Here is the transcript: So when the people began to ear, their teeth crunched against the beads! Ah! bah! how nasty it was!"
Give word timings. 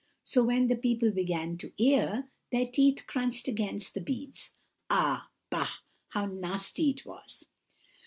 So 0.23 0.43
when 0.43 0.65
the 0.67 0.75
people 0.75 1.11
began 1.11 1.59
to 1.59 1.73
ear, 1.77 2.31
their 2.51 2.65
teeth 2.65 3.05
crunched 3.05 3.47
against 3.47 3.93
the 3.93 4.01
beads! 4.01 4.51
Ah! 4.89 5.29
bah! 5.51 5.69
how 6.09 6.25
nasty 6.25 6.89
it 6.89 7.05
was!" 7.05 7.45